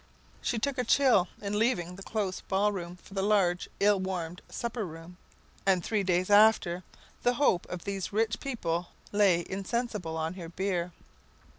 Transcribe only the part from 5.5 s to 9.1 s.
and three days after, the hope of these rich people